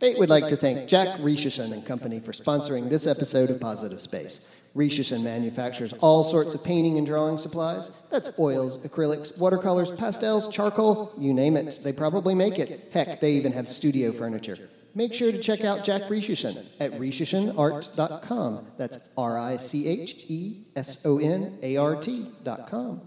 [0.00, 4.00] Fate would like to thank Jack Richeson and Company for sponsoring this episode of Positive
[4.00, 4.50] Space.
[4.74, 7.90] Richeson manufactures all sorts of painting and drawing supplies.
[8.08, 11.80] That's oils, acrylics, watercolors, pastels, charcoal, you name it.
[11.82, 12.88] They probably make it.
[12.94, 14.70] Heck, they even have studio furniture.
[14.94, 18.66] Make sure to check out Jack Richeson at richesonart.com.
[18.78, 23.02] That's R I C H E S O N A R T.com.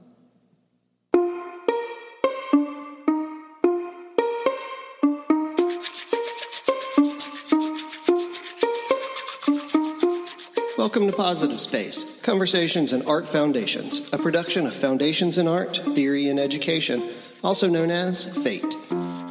[10.84, 16.28] Welcome to Positive Space Conversations in Art Foundations, a production of Foundations in Art, Theory,
[16.28, 17.02] and Education,
[17.42, 18.76] also known as FATE.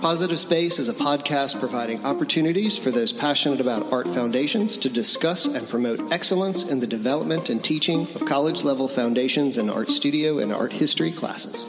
[0.01, 5.45] Positive Space is a podcast providing opportunities for those passionate about art foundations to discuss
[5.45, 10.39] and promote excellence in the development and teaching of college level foundations in art studio
[10.39, 11.66] and art history classes.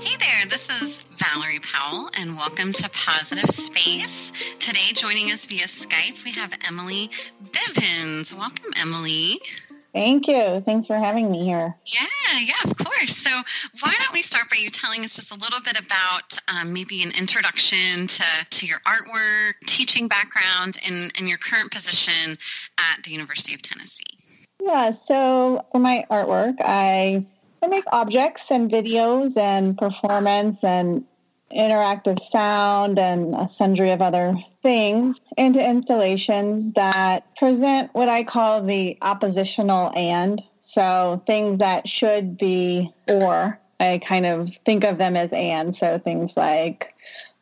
[0.00, 4.32] Hey there, this is Valerie Powell, and welcome to Positive Space.
[4.58, 7.10] Today, joining us via Skype, we have Emily
[7.50, 8.32] Bivens.
[8.32, 9.38] Welcome, Emily.
[9.92, 10.62] Thank you.
[10.62, 11.76] Thanks for having me here.
[11.84, 13.18] Yeah, yeah, of course.
[13.18, 13.30] So,
[13.80, 17.02] why don't we start by you telling us just a little bit about um, maybe
[17.02, 22.38] an introduction to, to your artwork, teaching background, and, and your current position
[22.78, 24.04] at the University of Tennessee?
[24.62, 27.26] Yeah, so for my artwork, I,
[27.62, 31.04] I make objects and videos and performance and
[31.52, 38.62] interactive sound and a sundry of other things into installations that present what I call
[38.62, 40.42] the oppositional and.
[40.60, 43.58] So things that should be or.
[43.80, 45.76] I kind of think of them as and.
[45.76, 46.94] So things like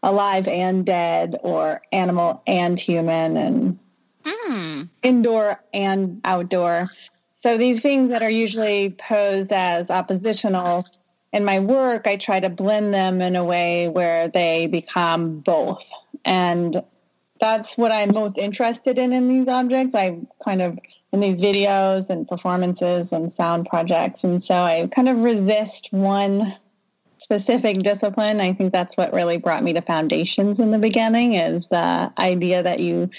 [0.02, 3.78] alive and dead or animal and human and
[4.22, 4.88] mm.
[5.02, 6.84] indoor and outdoor.
[7.40, 10.84] So these things that are usually posed as oppositional
[11.32, 15.88] in my work, I try to blend them in a way where they become both.
[16.24, 16.82] And
[17.40, 19.94] that's what I'm most interested in in these objects.
[19.94, 20.78] I kind of
[21.12, 24.24] in these videos and performances and sound projects.
[24.24, 26.54] And so I kind of resist one
[27.18, 28.40] specific discipline.
[28.40, 32.62] I think that's what really brought me to foundations in the beginning is the idea
[32.62, 33.10] that you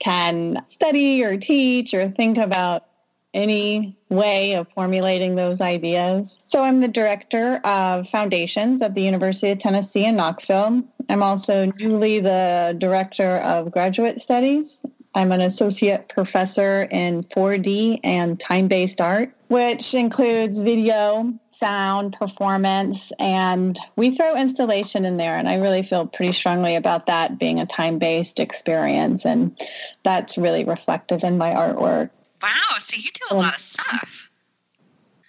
[0.00, 2.84] can study or teach or think about
[3.34, 6.38] any way of formulating those ideas.
[6.46, 10.82] So I'm the director of foundations at the University of Tennessee in Knoxville.
[11.08, 14.80] I'm also newly the director of graduate studies.
[15.14, 23.78] I'm an associate professor in 4D and time-based art, which includes video, sound, performance, and
[23.96, 25.36] we throw installation in there.
[25.36, 29.24] And I really feel pretty strongly about that being a time-based experience.
[29.24, 29.58] And
[30.04, 32.10] that's really reflective in my artwork.
[32.42, 32.50] Wow.
[32.78, 34.30] So you do a um, lot of stuff.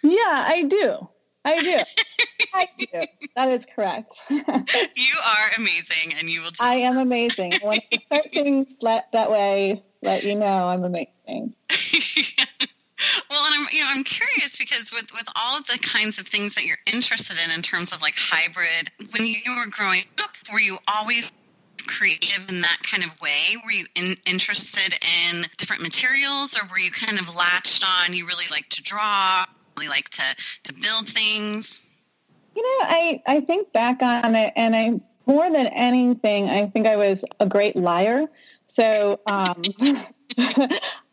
[0.04, 1.08] Yeah, I do.
[1.46, 1.78] I do.
[2.54, 3.00] I do.
[3.36, 4.20] That is correct.
[4.30, 6.50] you are amazing, and you will.
[6.50, 6.62] Just...
[6.62, 7.54] I am amazing.
[7.62, 11.08] When I start things let, that way, let you know I'm amazing.
[11.28, 11.54] well,
[13.46, 16.66] and I'm you know I'm curious because with with all the kinds of things that
[16.66, 20.78] you're interested in in terms of like hybrid, when you were growing up, were you
[20.88, 21.32] always
[21.90, 23.58] creative in that kind of way?
[23.66, 28.14] Were you in, interested in different materials, or were you kind of latched on?
[28.14, 29.46] You really like to draw,
[29.78, 31.86] really like to to build things.
[32.56, 36.88] You know, I I think back on it, and I more than anything, I think
[36.88, 38.28] I was a great liar.
[38.68, 39.62] So um,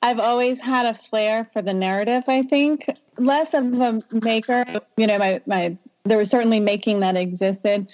[0.03, 2.25] I've always had a flair for the narrative.
[2.28, 2.87] I think
[3.19, 4.64] less of a maker.
[4.97, 7.88] You know, my my there was certainly making that existed,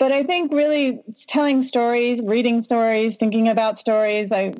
[0.00, 4.32] but I think really telling stories, reading stories, thinking about stories.
[4.32, 4.54] I,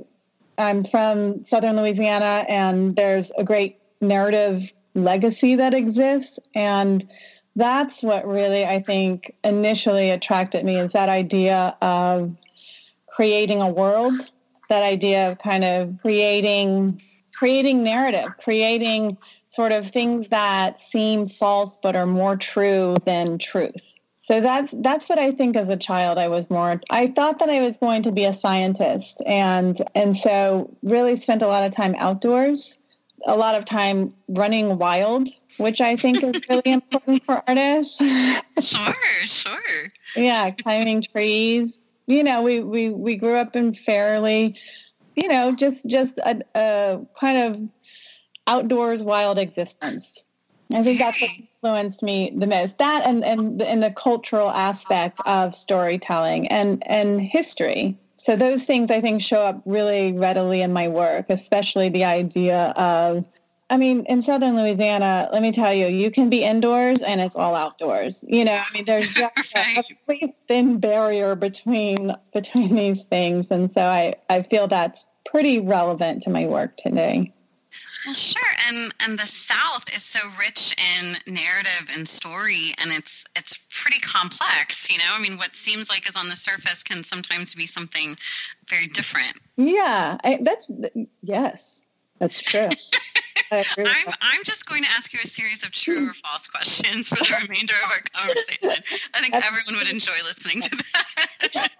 [0.58, 7.08] I'm from Southern Louisiana, and there's a great narrative legacy that exists, and
[7.56, 12.36] that's what really I think initially attracted me is that idea of
[13.08, 14.12] creating a world,
[14.68, 17.00] that idea of kind of creating
[17.32, 19.16] creating narrative, creating
[19.48, 23.89] sort of things that seem false but are more true than truth.
[24.30, 27.50] So that's that's what I think as a child I was more I thought that
[27.50, 31.72] I was going to be a scientist and and so really spent a lot of
[31.72, 32.78] time outdoors,
[33.26, 38.00] a lot of time running wild, which I think is really important for artists.
[38.60, 38.94] Sure,
[39.26, 39.88] sure.
[40.14, 41.80] yeah, climbing trees.
[42.06, 44.54] You know, we we we grew up in fairly,
[45.16, 47.68] you know, just just a, a kind of
[48.46, 50.22] outdoors wild existence.
[50.72, 52.78] I think that's what influenced me the most.
[52.78, 57.96] That and and and the cultural aspect of storytelling and and history.
[58.16, 62.72] So those things I think show up really readily in my work, especially the idea
[62.76, 63.26] of
[63.70, 67.36] I mean, in southern Louisiana, let me tell you, you can be indoors and it's
[67.36, 68.24] all outdoors.
[68.26, 69.78] You know, I mean, there's just right.
[69.78, 75.60] a pretty thin barrier between between these things, and so I I feel that's pretty
[75.60, 77.32] relevant to my work today.
[78.06, 83.26] Well, sure, and and the South is so rich in narrative and story, and it's
[83.36, 84.90] it's pretty complex.
[84.90, 88.16] You know, I mean, what seems like is on the surface can sometimes be something
[88.68, 89.34] very different.
[89.56, 90.70] Yeah, I, that's
[91.20, 91.82] yes,
[92.18, 92.70] that's true.
[93.52, 97.16] I'm I'm just going to ask you a series of true or false questions for
[97.16, 98.82] the remainder of our conversation.
[99.14, 100.84] I think everyone would enjoy listening to
[101.52, 101.70] that.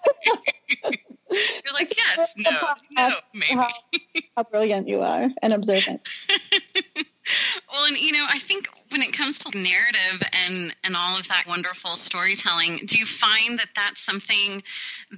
[1.31, 2.51] You're like, yes, no,
[2.97, 3.55] no, maybe.
[3.55, 3.69] How,
[4.37, 6.01] how brilliant you are and observant.
[7.73, 11.29] well, and you know, I think when it comes to narrative and and all of
[11.29, 14.63] that wonderful storytelling, do you find that that's something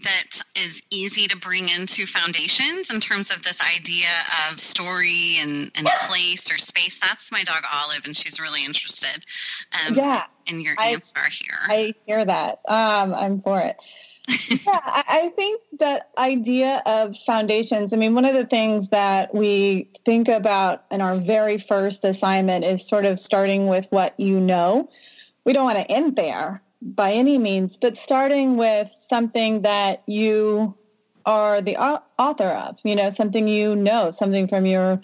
[0.02, 4.08] that is easy to bring into foundations in terms of this idea
[4.50, 6.98] of story and and place or space?
[6.98, 9.24] That's my dog Olive, and she's really interested.
[9.86, 11.58] Um, yeah, in your I, answer here.
[11.62, 12.60] I hear that.
[12.68, 13.76] Um, I'm for it
[14.28, 17.92] yeah, I think that idea of foundations.
[17.92, 22.64] I mean, one of the things that we think about in our very first assignment
[22.64, 24.88] is sort of starting with what you know.
[25.44, 30.74] We don't want to end there by any means, but starting with something that you
[31.26, 35.00] are the author of, you know, something you know, something from your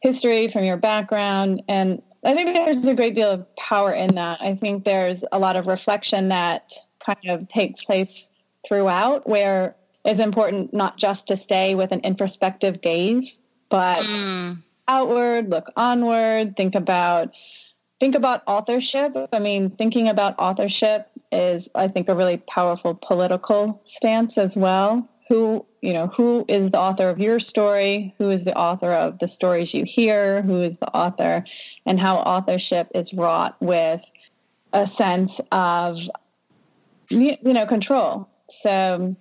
[0.00, 1.62] history, from your background.
[1.68, 4.40] And I think there's a great deal of power in that.
[4.40, 6.72] I think there's a lot of reflection that
[7.04, 8.30] kind of takes place
[8.66, 14.56] throughout where it's important not just to stay with an introspective gaze, but mm.
[14.88, 17.32] outward, look onward, think about
[18.00, 19.16] think about authorship.
[19.32, 25.08] I mean, thinking about authorship is I think a really powerful political stance as well.
[25.28, 28.14] Who, you know, who is the author of your story?
[28.18, 30.42] Who is the author of the stories you hear?
[30.42, 31.44] Who is the author?
[31.86, 34.02] And how authorship is wrought with
[34.72, 36.00] a sense of
[37.08, 39.14] you know control so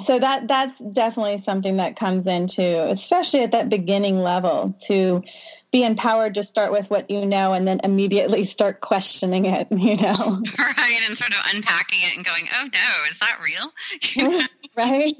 [0.00, 5.22] so that that's definitely something that comes into especially at that beginning level to
[5.70, 9.96] be empowered to start with what you know and then immediately start questioning it you
[9.96, 10.42] know?
[10.58, 14.42] Right and sort of unpacking it and going oh no is that real?
[14.76, 15.12] Right?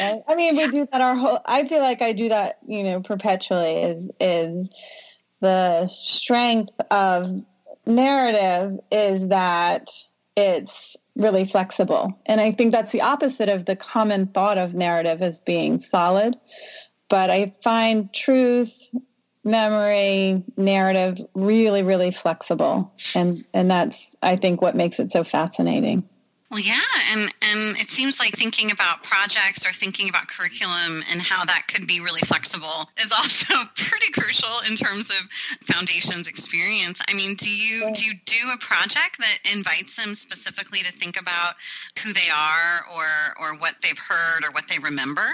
[0.00, 0.20] right?
[0.26, 3.00] I mean we do that our whole i feel like i do that you know
[3.00, 4.70] perpetually is is
[5.40, 7.44] the strength of
[7.86, 9.88] narrative is that
[10.36, 12.18] it's really flexible.
[12.26, 16.36] And I think that's the opposite of the common thought of narrative as being solid.
[17.08, 18.88] But I find truth,
[19.44, 22.92] memory, narrative really, really flexible.
[23.14, 26.08] And and that's I think what makes it so fascinating.
[26.54, 26.78] Well, yeah,
[27.10, 31.64] and and it seems like thinking about projects or thinking about curriculum and how that
[31.66, 35.28] could be really flexible is also pretty crucial in terms of
[35.66, 37.02] foundations experience.
[37.08, 41.20] I mean, do you do you do a project that invites them specifically to think
[41.20, 41.54] about
[42.04, 43.06] who they are or
[43.40, 45.26] or what they've heard or what they remember?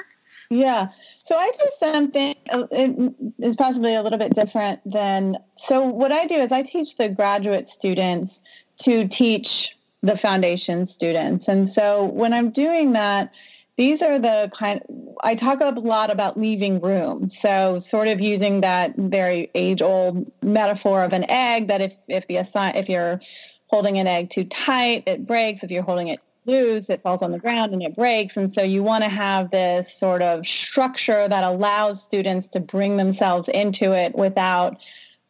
[0.49, 0.87] Yeah.
[0.87, 6.13] So I do something uh, it is possibly a little bit different than so what
[6.13, 8.41] I do is I teach the graduate students
[8.85, 11.49] to teach the foundation students.
[11.49, 13.32] And so when I'm doing that,
[13.76, 14.82] these are the kind
[15.23, 17.31] I talk a lot about leaving room.
[17.31, 22.26] So sort of using that very age old metaphor of an egg that if if
[22.26, 23.20] the assign if you're
[23.69, 25.62] holding an egg too tight, it breaks.
[25.62, 28.37] If you're holding it loose, it falls on the ground and it breaks.
[28.37, 32.97] And so you want to have this sort of structure that allows students to bring
[32.97, 34.76] themselves into it without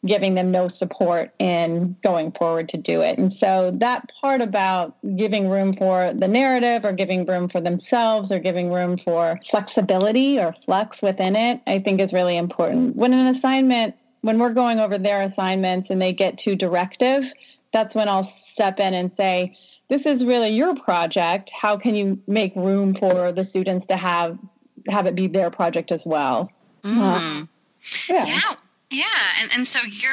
[0.07, 3.19] giving them no support in going forward to do it.
[3.19, 8.33] And so that part about giving room for the narrative or giving room for themselves
[8.33, 12.97] or giving room for flexibility or flex within it, I think is really important.
[12.97, 17.31] When an assignment, when we're going over their assignments and they get too directive,
[17.73, 19.57] that's when I'll step in and say,
[19.89, 21.51] this is really your project.
[21.51, 24.39] How can you make room for the students to have
[24.89, 26.49] have it be their project as well?
[26.85, 27.43] Mm.
[27.43, 27.47] Uh,
[28.09, 28.25] yeah.
[28.27, 28.55] yeah.
[28.91, 29.05] Yeah,
[29.41, 30.11] and, and so your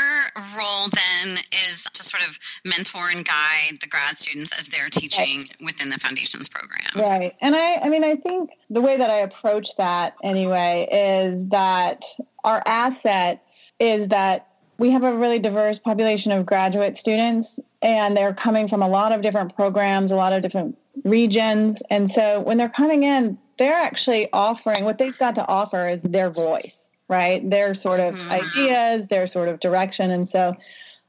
[0.56, 5.40] role then is to sort of mentor and guide the grad students as they're teaching
[5.40, 5.66] right.
[5.66, 6.82] within the foundations program.
[6.96, 7.36] Right.
[7.42, 12.06] And I I mean I think the way that I approach that anyway is that
[12.44, 13.44] our asset
[13.80, 18.84] is that we have a really diverse population of graduate students and they're coming from
[18.84, 21.82] a lot of different programs, a lot of different regions.
[21.90, 26.04] And so when they're coming in, they're actually offering what they've got to offer is
[26.04, 27.48] their voice right?
[27.50, 28.32] Their sort of mm-hmm.
[28.32, 30.12] ideas, their sort of direction.
[30.12, 30.56] And so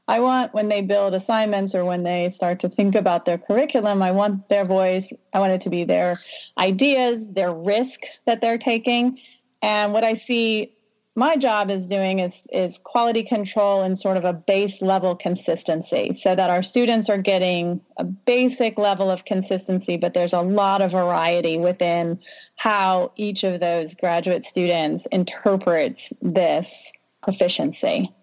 [0.07, 4.01] I want when they build assignments or when they start to think about their curriculum,
[4.01, 6.15] I want their voice, I want it to be their
[6.57, 9.19] ideas, their risk that they're taking.
[9.61, 10.73] And what I see
[11.15, 16.13] my job is doing is is quality control and sort of a base level consistency
[16.13, 20.81] so that our students are getting a basic level of consistency but there's a lot
[20.81, 22.17] of variety within
[22.59, 28.13] how each of those graduate students interprets this proficiency.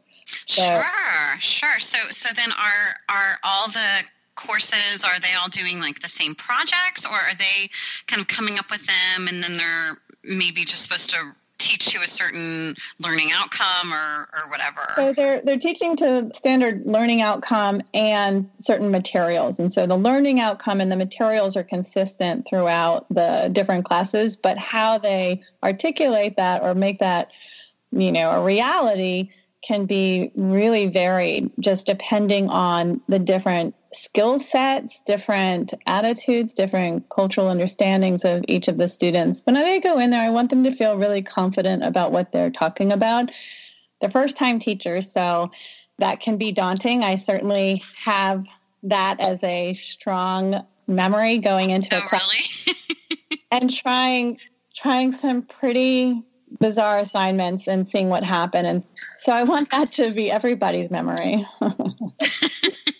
[0.44, 0.84] So, sure
[1.38, 1.78] sure.
[1.78, 4.02] So so then are are all the
[4.34, 7.70] courses are they all doing like the same projects or are they
[8.06, 11.98] kind of coming up with them and then they're maybe just supposed to teach to
[11.98, 14.80] a certain learning outcome or, or whatever?
[14.94, 19.58] So they're they're teaching to standard learning outcome and certain materials.
[19.58, 24.58] And so the learning outcome and the materials are consistent throughout the different classes, but
[24.58, 27.32] how they articulate that or make that,
[27.92, 29.30] you know, a reality
[29.62, 37.48] can be really varied just depending on the different skill sets, different attitudes, different cultural
[37.48, 39.40] understandings of each of the students.
[39.44, 42.50] When they go in there, I want them to feel really confident about what they're
[42.50, 43.30] talking about.
[44.00, 45.50] They're first time teachers, so
[45.98, 47.02] that can be daunting.
[47.02, 48.44] I certainly have
[48.82, 53.40] that as a strong memory going into oh, a class really?
[53.50, 54.38] and trying
[54.76, 56.22] trying some pretty
[56.60, 58.86] bizarre assignments and seeing what happened and
[59.18, 61.44] so i want that to be everybody's memory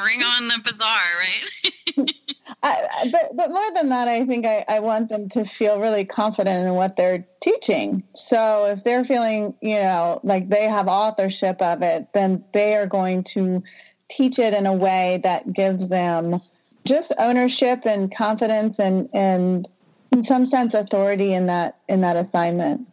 [0.00, 0.88] bring on the bizarre,
[1.20, 2.12] right?
[2.62, 6.04] I, but, but more than that, I think I, I want them to feel really
[6.04, 8.02] confident in what they're teaching.
[8.14, 12.86] So if they're feeling, you know, like they have authorship of it, then they are
[12.86, 13.62] going to
[14.08, 16.40] teach it in a way that gives them
[16.86, 19.68] just ownership and confidence and, and
[20.12, 22.86] in some sense authority in that in that assignment.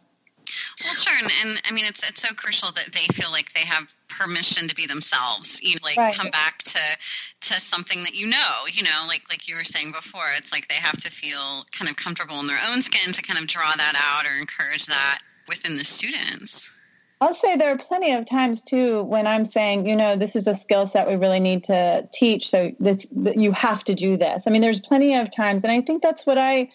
[0.84, 3.60] Well, sure, and, and, I mean it's it's so crucial that they feel like they
[3.60, 5.60] have permission to be themselves.
[5.62, 6.14] You know, like right.
[6.14, 6.80] come back to
[7.42, 8.66] to something that you know.
[8.72, 11.90] You know, like like you were saying before, it's like they have to feel kind
[11.90, 15.18] of comfortable in their own skin to kind of draw that out or encourage that
[15.48, 16.70] within the students.
[17.20, 20.46] I'll say there are plenty of times too when I'm saying, you know, this is
[20.46, 22.50] a skill set we really need to teach.
[22.50, 24.46] So this, you have to do this.
[24.46, 26.70] I mean, there's plenty of times, and I think that's what I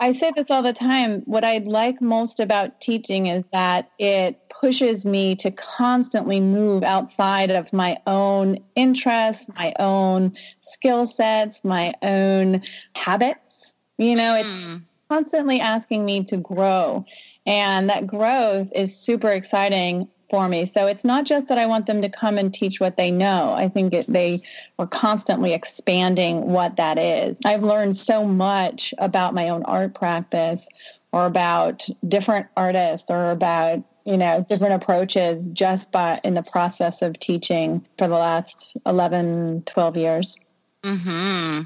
[0.00, 1.22] I say this all the time.
[1.24, 7.50] What I like most about teaching is that it pushes me to constantly move outside
[7.50, 12.62] of my own interests, my own skill sets, my own
[12.94, 13.74] habits.
[13.98, 14.76] You know, it's hmm.
[15.10, 17.04] constantly asking me to grow.
[17.44, 20.64] And that growth is super exciting for me.
[20.64, 23.52] So it's not just that I want them to come and teach what they know.
[23.52, 24.38] I think it, they
[24.78, 27.38] are constantly expanding what that is.
[27.44, 30.66] I've learned so much about my own art practice
[31.12, 37.02] or about different artists or about you know different approaches just by in the process
[37.02, 40.38] of teaching for the last 11 12 years
[40.84, 41.60] Hmm.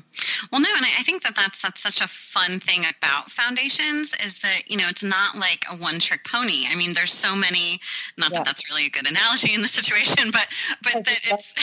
[0.53, 4.15] Well, no, and I, I think that that's that's such a fun thing about foundations
[4.25, 6.67] is that you know it's not like a one trick pony.
[6.71, 7.81] I mean, there's so many.
[8.17, 8.39] Not yeah.
[8.39, 10.47] that that's really a good analogy in the situation, but
[10.85, 11.55] but that it's.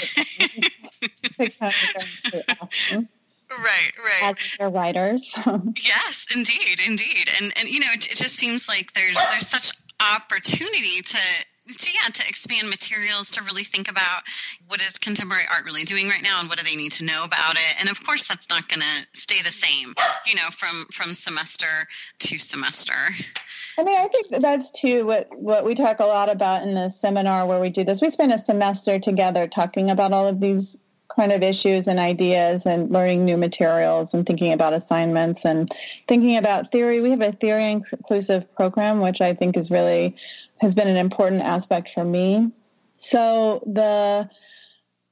[3.51, 5.33] right right as writers
[5.79, 9.71] yes indeed indeed and and you know it, it just seems like there's there's such
[9.99, 11.17] opportunity to
[11.67, 14.21] to, yeah, to expand materials, to really think about
[14.67, 17.23] what is contemporary art really doing right now and what do they need to know
[17.23, 17.75] about it.
[17.79, 19.93] And of course, that's not going to stay the same,
[20.27, 21.87] you know, from from semester
[22.19, 22.93] to semester.
[23.77, 26.89] I mean, I think that's too what what we talk a lot about in the
[26.89, 28.01] seminar where we do this.
[28.01, 32.63] We spend a semester together talking about all of these kind of issues and ideas
[32.65, 35.71] and learning new materials and thinking about assignments and
[36.07, 36.99] thinking about theory.
[37.01, 40.15] We have a theory inclusive program, which I think is really
[40.61, 42.51] has been an important aspect for me.
[42.97, 44.29] So the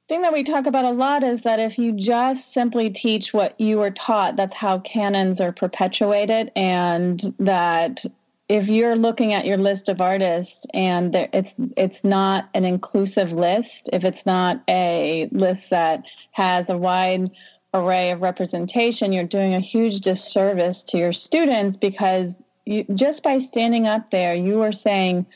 [0.08, 3.58] thing that we talk about a lot is that if you just simply teach what
[3.60, 8.04] you were taught, that's how canons are perpetuated, and that
[8.48, 13.88] if you're looking at your list of artists and it's it's not an inclusive list,
[13.92, 17.30] if it's not a list that has a wide
[17.72, 22.34] array of representation, you're doing a huge disservice to your students because
[22.66, 25.26] you, just by standing up there, you are saying,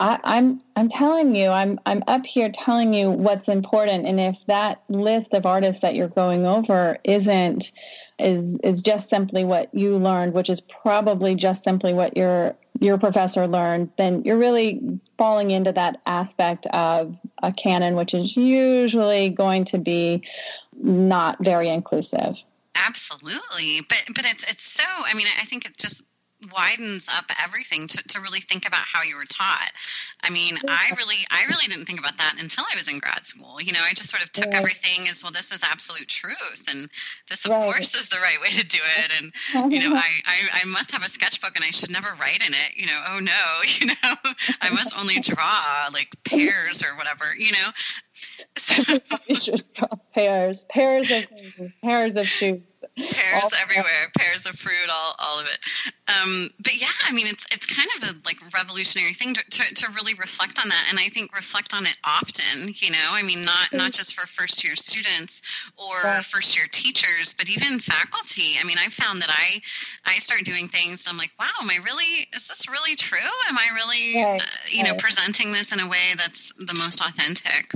[0.00, 4.06] I, I'm I'm telling you, I'm I'm up here telling you what's important.
[4.06, 7.72] And if that list of artists that you're going over isn't
[8.18, 12.98] is is just simply what you learned, which is probably just simply what your your
[12.98, 19.30] professor learned, then you're really falling into that aspect of a canon, which is usually
[19.30, 20.22] going to be
[20.82, 22.42] not very inclusive.
[22.74, 24.84] Absolutely, but but it's it's so.
[25.06, 26.02] I mean, I think it just
[26.52, 29.70] widens up everything to, to really think about how you were taught.
[30.22, 33.26] I mean, I really, I really didn't think about that until I was in grad
[33.26, 33.60] school.
[33.60, 35.32] You know, I just sort of took everything as well.
[35.32, 36.88] This is absolute truth, and
[37.28, 37.64] this, of right.
[37.64, 39.12] course, is the right way to do it.
[39.18, 42.46] And you know, I, I, I must have a sketchbook, and I should never write
[42.46, 42.76] in it.
[42.76, 43.32] You know, oh no,
[43.78, 44.14] you know,
[44.60, 47.24] I must only draw like pears or whatever.
[47.38, 47.70] You know,
[49.34, 49.56] so,
[50.14, 51.26] pairs, pairs of
[51.82, 52.60] pairs of shoes
[52.96, 55.58] pears everywhere, pears of fruit, all, all of it.
[56.06, 59.74] Um, but yeah, I mean, it's it's kind of a like revolutionary thing to, to,
[59.74, 62.68] to, really reflect on that, and I think reflect on it often.
[62.74, 63.90] You know, I mean, not not mm-hmm.
[63.90, 65.42] just for first year students
[65.76, 66.24] or right.
[66.24, 68.60] first year teachers, but even faculty.
[68.60, 69.60] I mean, I found that I
[70.04, 72.28] I start doing things, and I'm like, wow, am I really?
[72.34, 73.18] Is this really true?
[73.48, 74.42] Am I really, right.
[74.42, 74.92] uh, you right.
[74.92, 77.72] know, presenting this in a way that's the most authentic?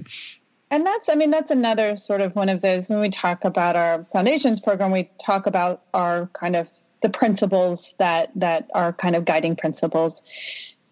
[0.70, 3.74] And that's, I mean, that's another sort of one of those when we talk about
[3.76, 6.68] our foundations program, we talk about our kind of
[7.02, 10.20] the principles that that are kind of guiding principles.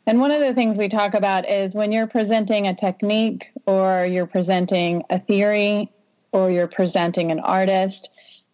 [0.07, 4.07] And one of the things we talk about is when you're presenting a technique or
[4.07, 5.91] you're presenting a theory
[6.31, 8.11] or you're presenting an artist,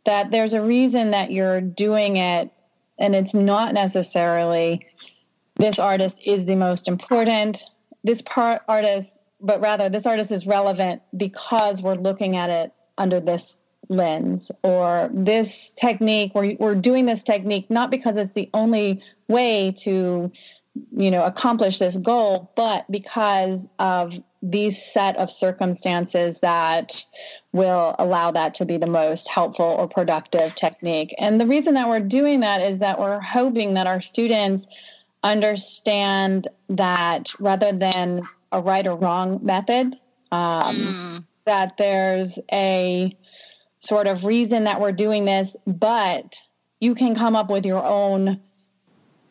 [0.06, 2.50] that there's a reason that you're doing it
[2.98, 4.86] and it's not necessarily
[5.56, 7.62] this artist is the most important.
[8.02, 13.20] This part artist but rather this artist is relevant because we're looking at it under
[13.20, 13.58] this
[13.88, 16.32] lens or this technique.
[16.34, 20.30] We're, we're doing this technique not because it's the only way to
[20.96, 27.04] you know accomplish this goal but because of these set of circumstances that
[27.52, 31.14] will allow that to be the most helpful or productive technique.
[31.18, 34.66] And the reason that we're doing that is that we're hoping that our students
[35.22, 39.86] understand that rather than a right or wrong method,
[40.30, 41.24] um, mm.
[41.44, 43.16] that there's a
[43.78, 46.40] sort of reason that we're doing this, but
[46.80, 48.40] you can come up with your own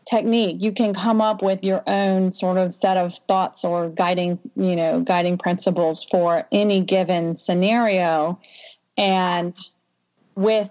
[0.10, 0.57] technique.
[0.60, 4.75] You can come up with your own sort of set of thoughts or guiding, you
[4.75, 8.39] know, guiding principles for any given scenario.
[8.98, 9.57] And
[10.36, 10.69] with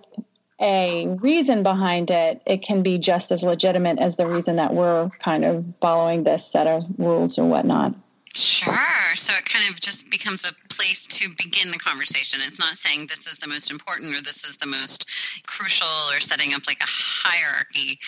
[0.60, 5.08] a reason behind it, it can be just as legitimate as the reason that we're
[5.18, 7.94] kind of following this set of rules or whatnot.
[8.34, 9.16] Sure.
[9.16, 12.40] So it kind of just becomes a place to begin the conversation.
[12.46, 15.08] It's not saying this is the most important or this is the most
[15.46, 17.98] crucial or setting up like a hierarchy.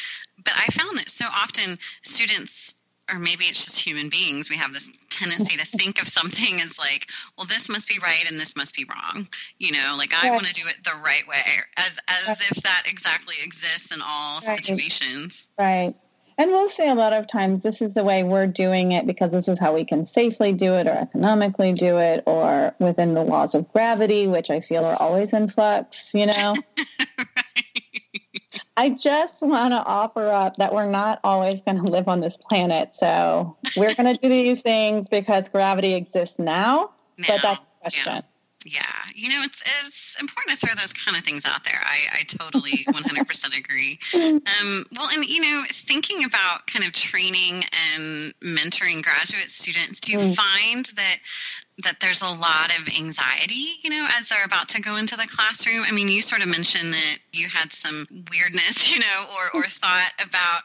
[0.44, 2.76] But I found that so often students
[3.12, 6.78] or maybe it's just human beings we have this tendency to think of something as
[6.78, 9.26] like well this must be right and this must be wrong
[9.58, 11.42] you know like i want to do it the right way
[11.76, 14.64] as as if that exactly exists in all right.
[14.64, 15.48] situations.
[15.58, 15.94] Right.
[16.38, 19.30] And we'll say a lot of times this is the way we're doing it because
[19.30, 23.22] this is how we can safely do it or economically do it or within the
[23.22, 26.54] laws of gravity which i feel are always in flux you know
[28.76, 32.36] I just want to offer up that we're not always going to live on this
[32.36, 32.94] planet.
[32.94, 36.90] So we're going to do these things because gravity exists now.
[37.18, 38.12] now but that's the question.
[38.14, 38.22] Yeah.
[38.64, 38.82] Yeah,
[39.14, 41.80] you know, it's it's important to throw those kind of things out there.
[41.82, 43.98] I, I totally 100% agree.
[44.14, 47.64] Um, well, and you know, thinking about kind of training
[47.96, 50.36] and mentoring graduate students, do you mm.
[50.36, 51.16] find that
[51.78, 55.26] that there's a lot of anxiety, you know, as they're about to go into the
[55.26, 55.84] classroom.
[55.88, 59.64] I mean, you sort of mentioned that you had some weirdness, you know, or, or
[59.64, 60.62] thought about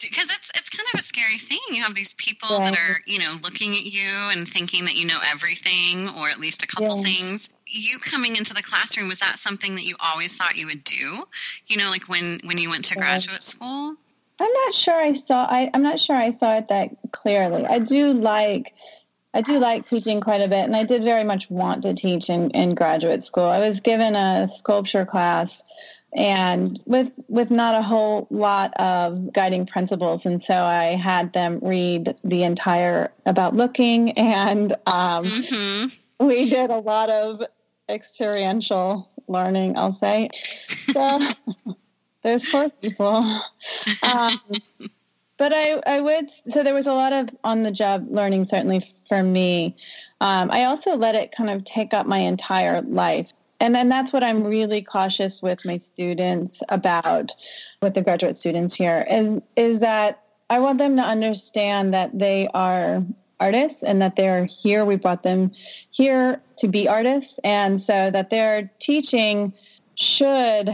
[0.00, 1.58] because it's it's kind of a scary thing.
[1.70, 2.70] You have these people yeah.
[2.70, 6.38] that are, you know, looking at you and thinking that you know everything or at
[6.38, 7.02] least a couple yeah.
[7.02, 7.50] things.
[7.66, 11.24] You coming into the classroom was that something that you always thought you would do?
[11.66, 13.96] You know, like when when you went to graduate school?
[14.38, 17.64] I'm not sure I saw I, I'm not sure I saw it that clearly.
[17.66, 18.74] I do like
[19.36, 22.30] I do like teaching quite a bit, and I did very much want to teach
[22.30, 23.44] in, in graduate school.
[23.44, 25.62] I was given a sculpture class
[26.14, 31.58] and with with not a whole lot of guiding principles and so i had them
[31.60, 36.26] read the entire about looking and um, mm-hmm.
[36.26, 37.42] we did a lot of
[37.90, 40.30] experiential learning i'll say
[40.92, 41.20] so
[42.22, 43.40] there's poor people
[44.02, 44.40] um,
[45.38, 48.94] but I, I would so there was a lot of on the job learning certainly
[49.08, 49.76] for me.
[50.20, 53.28] Um, i also let it kind of take up my entire life.
[53.58, 57.32] And then that's what i'm really cautious with my students about
[57.80, 62.48] with the graduate students here is is that i want them to understand that they
[62.54, 63.02] are
[63.40, 64.84] artists and that they're here.
[64.84, 65.52] We brought them
[65.90, 67.38] here to be artists.
[67.44, 69.52] And so that their teaching
[69.94, 70.70] should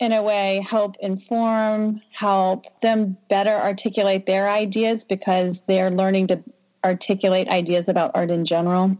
[0.00, 6.42] in a way help inform, help them better articulate their ideas because they're learning to
[6.84, 8.96] articulate ideas about art in general.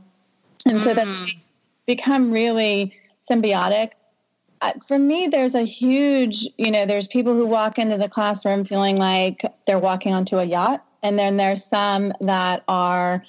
[0.67, 1.37] And so that mm.
[1.87, 2.95] become really
[3.31, 3.91] symbiotic
[4.87, 8.97] for me, there's a huge, you know, there's people who walk into the classroom feeling
[8.97, 10.85] like they're walking onto a yacht.
[11.03, 13.25] And then there's some that are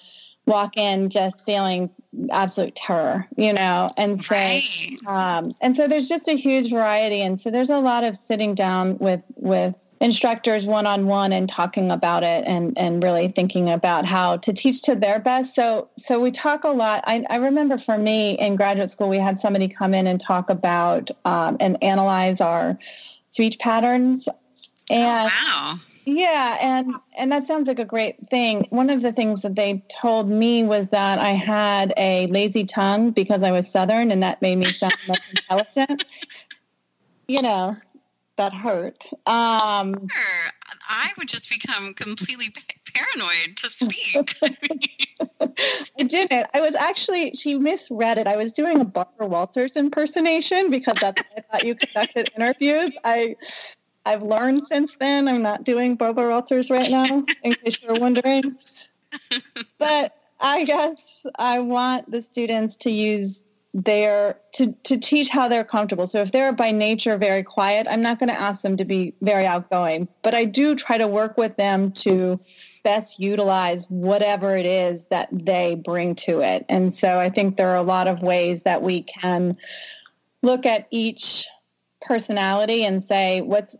[0.45, 1.89] walk in just feeling
[2.31, 4.63] absolute terror, you know, and so, right.
[5.07, 7.21] um, and so there's just a huge variety.
[7.21, 12.23] And so there's a lot of sitting down with, with instructors one-on-one and talking about
[12.23, 15.53] it and, and really thinking about how to teach to their best.
[15.53, 17.03] So, so we talk a lot.
[17.05, 20.49] I, I remember for me in graduate school, we had somebody come in and talk
[20.49, 22.79] about, um, and analyze our
[23.31, 24.27] speech patterns.
[24.89, 28.67] And oh, wow yeah, and and that sounds like a great thing.
[28.69, 33.11] One of the things that they told me was that I had a lazy tongue
[33.11, 36.13] because I was Southern, and that made me sound less intelligent.
[37.27, 37.75] You know,
[38.37, 39.07] that hurt.
[39.27, 40.51] Um, sure.
[40.87, 42.47] I would just become completely
[42.95, 44.35] paranoid to speak.
[45.99, 46.47] I didn't.
[46.53, 48.27] I was actually she misread it.
[48.27, 52.91] I was doing a Barbara Walters impersonation because that's how I thought you conducted interviews.
[53.03, 53.35] I
[54.09, 55.27] I've learned since then.
[55.27, 58.57] I'm not doing Barbara Walters right now, in case you're wondering.
[59.77, 65.63] But I guess I want the students to use their to to teach how they're
[65.63, 66.07] comfortable.
[66.07, 69.13] So if they're by nature very quiet, I'm not going to ask them to be
[69.21, 72.39] very outgoing, but I do try to work with them to
[72.83, 76.65] best utilize whatever it is that they bring to it.
[76.67, 79.55] And so I think there are a lot of ways that we can
[80.41, 81.47] look at each
[82.01, 83.75] personality and say what's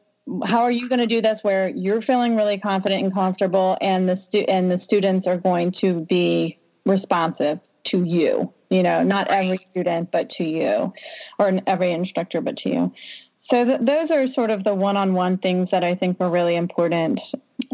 [0.45, 4.07] how are you going to do this where you're feeling really confident and comfortable and
[4.07, 9.27] the stu- and the students are going to be responsive to you you know not
[9.29, 10.93] every student but to you
[11.37, 12.93] or every instructor but to you?
[13.37, 17.21] So th- those are sort of the one-on-one things that i think are really important.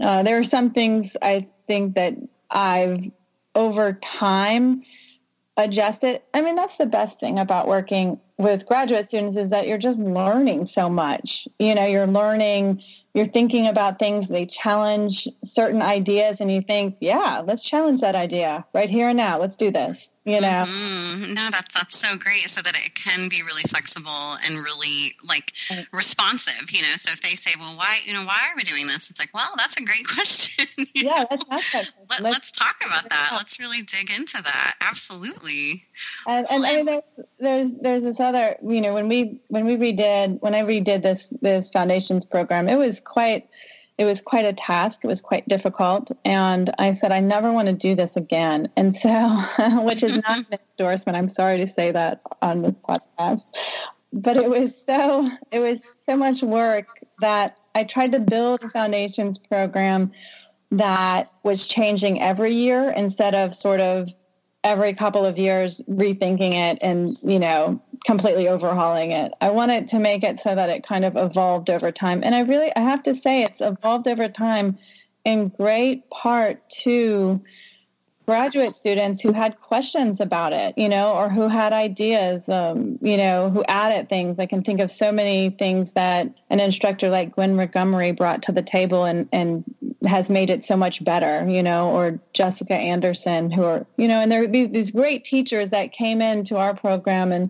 [0.02, 2.16] Uh, there are some things i think that
[2.52, 3.12] i've
[3.56, 4.84] over time
[5.58, 6.22] adjusted.
[6.34, 10.00] I mean that's the best thing about working with graduate students is that you're just
[10.00, 11.48] learning so much.
[11.60, 12.82] You know, you're learning,
[13.14, 18.16] you're thinking about things, they challenge certain ideas, and you think, yeah, let's challenge that
[18.16, 19.40] idea right here and now.
[19.40, 20.66] Let's do this you know?
[20.68, 21.34] Mm-hmm.
[21.34, 25.54] no that's that's so great so that it can be really flexible and really like
[25.94, 26.96] responsive you know?
[26.96, 29.10] So if they say well why you know why are we doing this?
[29.10, 30.66] It's like well that's a great question.
[30.94, 33.32] Yeah let's, ask Let, let's, let's talk about that.
[33.34, 34.76] let's really dig into that.
[34.82, 35.84] Absolutely.
[36.28, 37.04] And, and, mean, there's,
[37.40, 41.28] there's there's this other you know when we when we redid when I redid this
[41.42, 43.48] this foundations program it was quite
[43.98, 45.02] it was quite a task.
[45.04, 46.12] It was quite difficult.
[46.26, 48.70] And I said, I never want to do this again.
[48.76, 49.38] And so,
[49.84, 51.18] which is not an endorsement.
[51.18, 53.42] I'm sorry to say that on this podcast.
[54.12, 56.88] But it was so, it was so much work
[57.20, 60.12] that I tried to build a foundations program
[60.72, 64.10] that was changing every year instead of sort of
[64.66, 69.32] every couple of years rethinking it and you know completely overhauling it.
[69.40, 72.22] I wanted to make it so that it kind of evolved over time.
[72.24, 74.78] And i really i have to say it's evolved over time
[75.24, 77.42] in great part to
[78.26, 83.18] graduate students who had questions about it, you know, or who had ideas, um, you
[83.18, 84.40] know, who added things.
[84.40, 88.52] I can think of so many things that an instructor like Gwen Montgomery brought to
[88.52, 89.64] the table and, and
[90.08, 94.20] has made it so much better, you know, or Jessica Anderson, who are, you know,
[94.20, 97.50] and there are these, these great teachers that came into our program and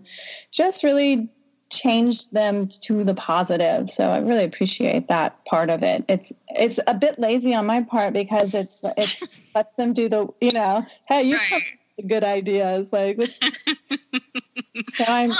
[0.52, 1.28] just really
[1.70, 3.90] changed them to the positive.
[3.90, 6.04] So I really appreciate that part of it.
[6.08, 9.20] It's it's a bit lazy on my part because it's it
[9.54, 11.46] lets them do the you know hey you right.
[11.50, 11.62] come
[12.06, 13.20] good ideas like.
[14.94, 15.30] so I'm.
[15.30, 15.38] Well,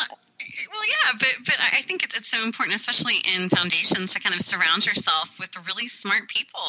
[0.71, 4.35] well, yeah, but but I think it's, it's so important, especially in foundations, to kind
[4.35, 6.63] of surround yourself with really smart people,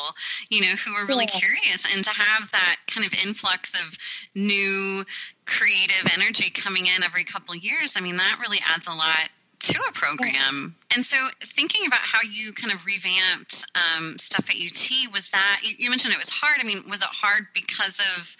[0.49, 1.39] you know, who are really yeah.
[1.39, 3.97] curious, and to have that kind of influx of
[4.35, 5.05] new
[5.45, 7.95] creative energy coming in every couple years.
[7.95, 10.75] I mean, that really adds a lot to a program.
[10.95, 15.61] And so, thinking about how you kind of revamped um, stuff at UT, was that
[15.63, 16.57] you, mentioned it was hard?
[16.59, 18.35] I mean, was it hard because of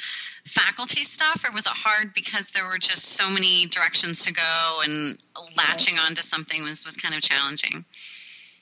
[0.46, 4.82] faculty stuff, or was it hard because there were just so many directions to go
[4.84, 5.18] and
[5.56, 7.84] latching onto something was, was kind of challenging?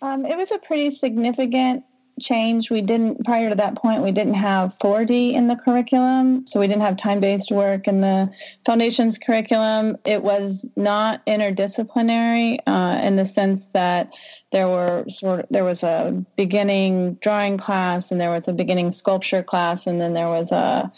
[0.02, 1.84] Um, it was a pretty significant
[2.20, 2.70] change.
[2.70, 6.48] We didn't, prior to that point, we didn't have 4D in the curriculum.
[6.48, 8.32] So we didn't have time based work in the
[8.66, 9.98] foundations curriculum.
[10.06, 14.12] It was not interdisciplinary uh, in the sense that
[14.52, 18.92] there were sort of, there was a beginning drawing class and there was a beginning
[18.92, 20.92] sculpture class and then there was a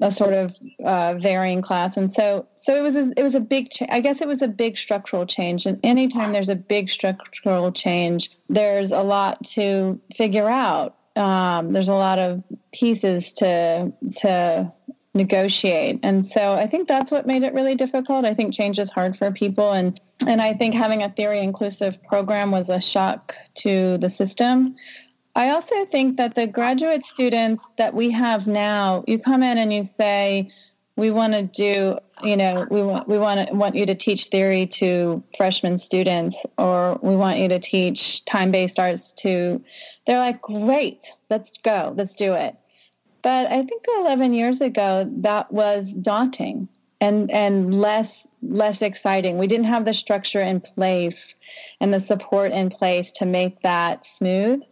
[0.00, 3.40] a sort of uh, varying class, and so so it was a, it was a
[3.40, 3.70] big.
[3.70, 5.66] Cha- I guess it was a big structural change.
[5.66, 10.96] And anytime there's a big structural change, there's a lot to figure out.
[11.16, 14.72] Um, there's a lot of pieces to to
[15.16, 15.98] negotiate.
[16.02, 18.24] And so I think that's what made it really difficult.
[18.24, 22.02] I think change is hard for people and and I think having a theory inclusive
[22.02, 24.76] program was a shock to the system.
[25.36, 29.70] I also think that the graduate students that we have now, you come in and
[29.70, 30.50] you say,
[30.96, 34.28] we want to do, you know, we want we want to want you to teach
[34.28, 39.62] theory to freshman students, or we want you to teach time-based arts to.
[40.06, 42.56] They're like, great, let's go, let's do it.
[43.20, 46.66] But I think 11 years ago, that was daunting
[47.02, 49.36] and and less less exciting.
[49.36, 51.34] We didn't have the structure in place
[51.80, 54.62] and the support in place to make that smooth.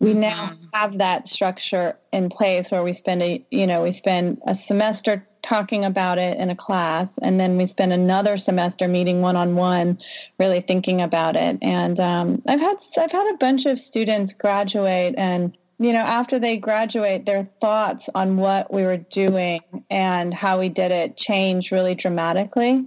[0.00, 0.64] We now mm-hmm.
[0.72, 5.26] have that structure in place where we spend a you know we spend a semester
[5.42, 9.54] talking about it in a class and then we spend another semester meeting one on
[9.54, 9.98] one
[10.38, 15.14] really thinking about it and um, I've had I've had a bunch of students graduate
[15.16, 20.60] and you know, after they graduate, their thoughts on what we were doing and how
[20.60, 22.84] we did it change really dramatically.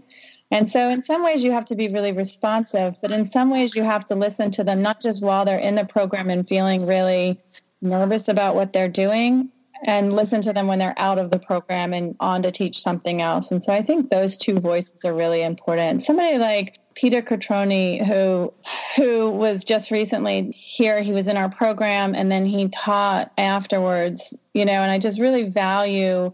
[0.54, 3.76] And so, in some ways, you have to be really responsive, but in some ways,
[3.76, 6.86] you have to listen to them, not just while they're in the program and feeling
[6.86, 7.42] really
[7.82, 9.50] nervous about what they're doing,
[9.84, 13.20] and listen to them when they're out of the program and on to teach something
[13.20, 13.50] else.
[13.50, 16.04] And so, I think those two voices are really important.
[16.04, 18.54] Somebody like Peter Cutrone, who
[18.96, 21.02] who was just recently here.
[21.02, 24.36] He was in our program, and then he taught afterwards.
[24.54, 26.32] You know, and I just really value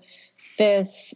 [0.57, 1.15] this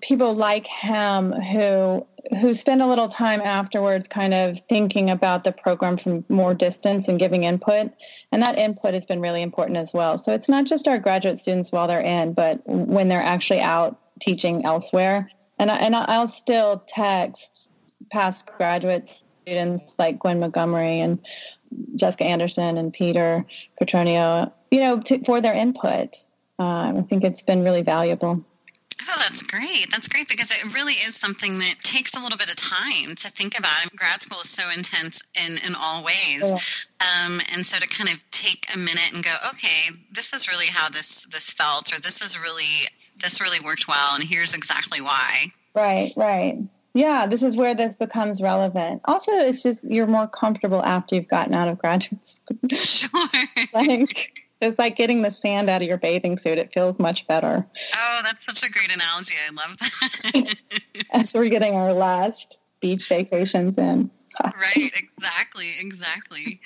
[0.00, 2.06] people like him who
[2.40, 7.08] who spend a little time afterwards kind of thinking about the program from more distance
[7.08, 7.90] and giving input
[8.30, 11.38] and that input has been really important as well so it's not just our graduate
[11.38, 16.28] students while they're in but when they're actually out teaching elsewhere and I, and I'll
[16.28, 17.68] still text
[18.10, 19.10] past graduate
[19.42, 21.18] students like Gwen Montgomery and
[21.96, 23.44] Jessica Anderson and Peter
[23.80, 26.24] Petronio, you know, to, for their input.
[26.58, 28.44] Uh, I think it's been really valuable.
[29.08, 29.86] Oh, that's great.
[29.90, 33.30] That's great because it really is something that takes a little bit of time to
[33.30, 33.72] think about.
[33.78, 36.42] I mean, grad school is so intense in, in all ways.
[36.42, 36.58] Yeah.
[37.00, 40.66] Um, and so to kind of take a minute and go, okay, this is really
[40.66, 42.88] how this this felt, or this is really
[43.22, 45.46] this really worked well, and here's exactly why.
[45.74, 46.58] Right, right.
[46.92, 49.02] Yeah, this is where this becomes relevant.
[49.04, 52.58] Also, it's just you're more comfortable after you've gotten out of graduate school.
[52.76, 53.28] Sure.
[53.72, 56.58] like it's like getting the sand out of your bathing suit.
[56.58, 57.66] It feels much better.
[57.96, 59.34] Oh, that's such a great analogy.
[59.46, 60.56] I love that.
[61.12, 64.10] As we're getting our last beach vacations in.
[64.44, 66.56] right, exactly, exactly.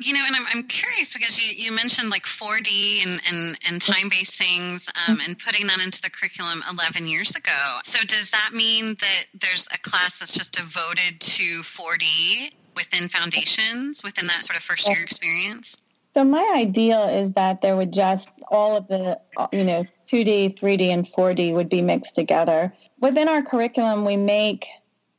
[0.00, 3.80] You know, and I'm, I'm curious because you, you mentioned like 4D and, and, and
[3.80, 7.78] time based things um, and putting that into the curriculum 11 years ago.
[7.84, 14.02] So, does that mean that there's a class that's just devoted to 4D within foundations,
[14.04, 15.78] within that sort of first year experience?
[16.14, 19.20] So, my ideal is that there would just all of the,
[19.52, 22.72] you know, 2D, 3D, and 4D would be mixed together.
[23.00, 24.66] Within our curriculum, we make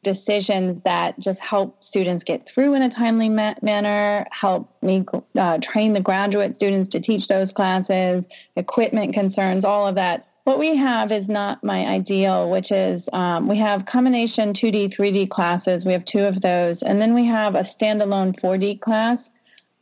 [0.03, 5.03] decisions that just help students get through in a timely ma- manner, help me
[5.35, 10.25] uh, train the graduate students to teach those classes, equipment concerns, all of that.
[10.45, 15.27] What we have is not my ideal, which is um, we have combination 2D, 3D
[15.27, 15.85] classes.
[15.85, 16.83] We have two of those.
[16.83, 19.31] And then we have a standalone 4D class.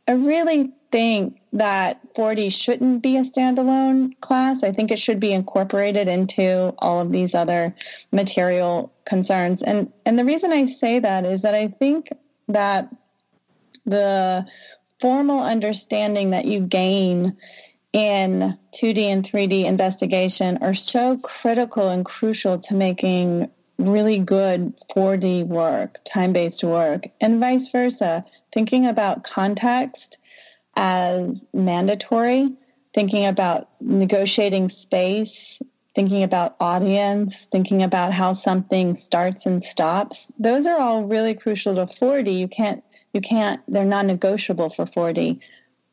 [0.08, 4.62] I really think that 4D shouldn't be a standalone class.
[4.62, 7.74] I think it should be incorporated into all of these other
[8.12, 9.60] material concerns.
[9.60, 12.10] And and the reason I say that is that I think
[12.46, 12.94] that
[13.84, 14.46] the
[15.00, 17.36] formal understanding that you gain
[17.92, 25.44] in 2D and 3D investigation are so critical and crucial to making really good 4D
[25.48, 28.24] work, time-based work, and vice versa.
[28.52, 30.18] Thinking about context
[30.76, 32.52] as mandatory,
[32.94, 35.60] thinking about negotiating space,
[35.94, 40.30] thinking about audience, thinking about how something starts and stops.
[40.38, 42.36] Those are all really crucial to 4D.
[42.36, 42.82] You can't,
[43.12, 45.40] you can't, they're non negotiable for 4D.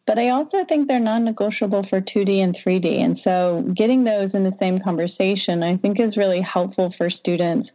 [0.08, 3.00] But I also think they're non negotiable for 2D and 3D.
[3.00, 7.72] And so getting those in the same conversation, I think, is really helpful for students.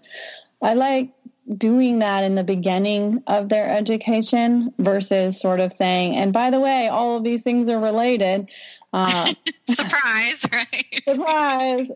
[0.61, 1.11] I like
[1.57, 6.61] doing that in the beginning of their education versus sort of saying, and by the
[6.61, 8.49] way, all of these things are related.
[8.93, 9.33] Uh,
[9.69, 11.03] surprise, right?
[11.09, 11.91] surprise.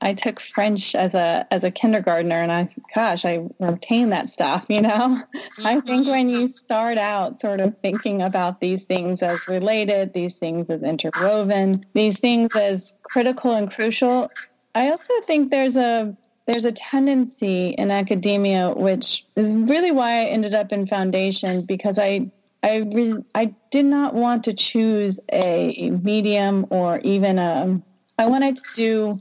[0.00, 4.64] I took French as a as a kindergartner, and I, gosh, I retained that stuff.
[4.68, 5.20] You know,
[5.64, 10.34] I think when you start out sort of thinking about these things as related, these
[10.34, 14.30] things as interwoven, these things as critical and crucial,
[14.74, 20.24] I also think there's a there's a tendency in academia, which is really why I
[20.24, 22.30] ended up in foundation because I
[22.62, 27.80] I re- I did not want to choose a medium or even a.
[28.18, 29.16] I wanted to do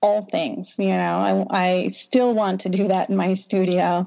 [0.00, 0.74] all things.
[0.78, 4.04] You know, I, I still want to do that in my studio,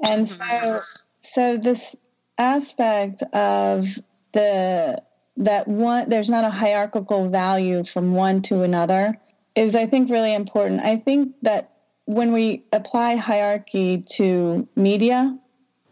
[0.00, 0.78] and so mm-hmm.
[1.22, 1.96] so this
[2.38, 3.86] aspect of
[4.34, 5.02] the
[5.36, 9.18] that one there's not a hierarchical value from one to another
[9.56, 10.80] is I think really important.
[10.82, 11.71] I think that
[12.06, 15.36] when we apply hierarchy to media,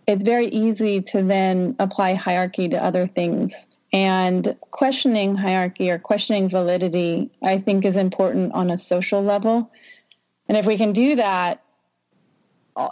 [0.07, 3.69] it's very easy to then apply hierarchy to other things.
[3.93, 9.71] And questioning hierarchy or questioning validity, I think, is important on a social level.
[10.49, 11.63] And if we can do that,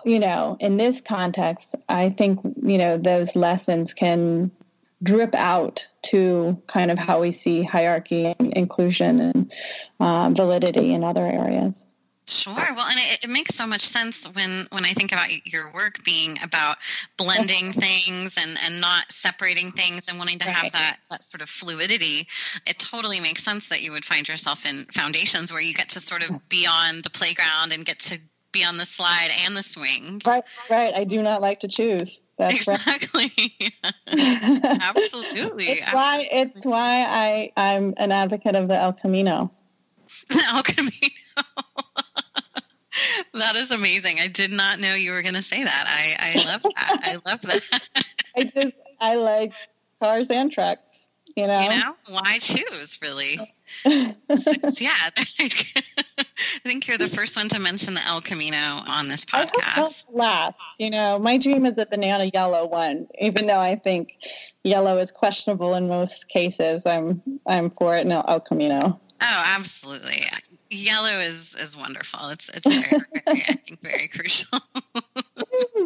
[0.04, 4.50] you know, in this context, I think, you know, those lessons can
[5.02, 9.52] drip out to kind of how we see hierarchy and inclusion and
[10.00, 11.87] um, validity in other areas.
[12.28, 12.54] Sure.
[12.54, 16.04] Well, and it, it, makes so much sense when when I think about your work
[16.04, 16.76] being about
[17.16, 20.54] blending things and and not separating things and wanting to right.
[20.54, 22.26] have that that sort of fluidity.
[22.66, 26.00] It totally makes sense that you would find yourself in foundations where you get to
[26.00, 28.18] sort of be on the playground and get to
[28.52, 30.20] be on the slide and the swing.
[30.26, 30.44] Right.
[30.68, 30.94] Right.
[30.94, 32.20] I do not like to choose.
[32.36, 33.32] That's exactly.
[33.58, 33.72] Right.
[34.82, 35.64] Absolutely.
[35.66, 39.50] it's why it's why I I'm an advocate of the El Camino.
[40.52, 40.92] El Camino.
[43.34, 44.18] that is amazing.
[44.20, 45.84] I did not know you were going to say that.
[45.86, 47.00] I I love that.
[47.02, 48.04] I love that.
[48.36, 49.52] I just I like
[50.00, 51.08] cars and trucks.
[51.36, 51.60] You know.
[51.60, 53.38] You know why choose really?
[53.84, 54.92] yeah.
[55.38, 60.08] I think you're the first one to mention the El Camino on this podcast.
[60.12, 60.54] Laugh.
[60.78, 64.14] You know, my dream is a banana yellow one, even though I think
[64.64, 66.86] yellow is questionable in most cases.
[66.86, 69.00] I'm I'm for it No, El Camino.
[69.20, 70.22] Oh, absolutely.
[70.70, 72.28] Yellow is is wonderful.
[72.28, 74.58] It's it's very, very I think very crucial.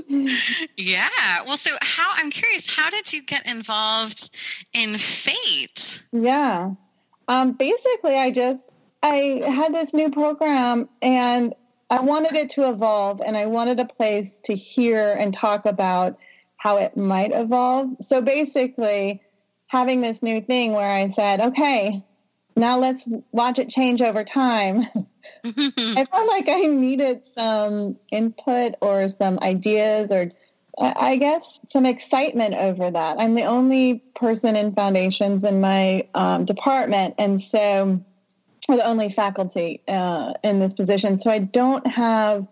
[0.77, 1.09] yeah.
[1.47, 4.31] Well, so how I'm curious, how did you get involved
[4.73, 6.03] in FATE?
[6.13, 6.73] Yeah.
[7.29, 8.69] Um, basically, I just
[9.03, 11.55] I had this new program and
[11.91, 16.19] I wanted it to evolve and I wanted a place to hear and talk about
[16.57, 17.97] how it might evolve.
[18.01, 19.21] So basically,
[19.67, 22.03] having this new thing where I said, okay,
[22.57, 24.87] now let's watch it change over time.
[25.45, 30.31] I felt like I needed some input or some ideas or
[30.79, 33.21] I guess some excitement over that.
[33.21, 37.15] I'm the only person in foundations in my um, department.
[37.19, 38.03] And so
[38.69, 41.19] or the only faculty uh, in this position.
[41.19, 42.47] So I don't have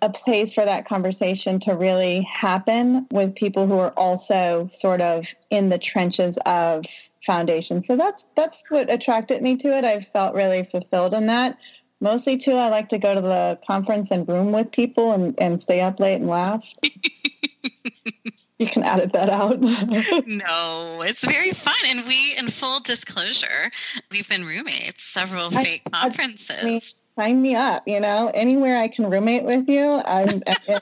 [0.00, 5.26] a place for that conversation to really happen with people who are also sort of
[5.50, 6.84] in the trenches of
[7.28, 7.84] foundation.
[7.84, 9.84] So that's that's what attracted me to it.
[9.84, 11.58] I felt really fulfilled in that.
[12.00, 15.60] Mostly too, I like to go to the conference and room with people and, and
[15.60, 16.64] stay up late and laugh.
[18.58, 19.60] you can edit that out.
[20.26, 21.74] no, it's very fun.
[21.88, 23.70] And we, in full disclosure,
[24.10, 27.04] we've been roommates several I, FATE conferences.
[27.16, 30.00] I, sign me up, you know, anywhere I can roommate with you.
[30.06, 30.80] I'm, I'm